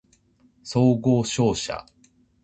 [0.63, 1.85] 総合商社